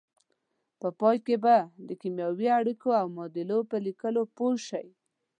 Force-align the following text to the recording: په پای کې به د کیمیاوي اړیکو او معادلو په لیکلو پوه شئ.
په 0.79 0.87
پای 0.99 1.17
کې 1.25 1.35
به 1.43 1.55
د 1.87 1.89
کیمیاوي 2.01 2.47
اړیکو 2.59 2.89
او 3.01 3.07
معادلو 3.15 3.59
په 3.69 3.77
لیکلو 3.87 4.21
پوه 4.35 4.55
شئ. 4.67 4.87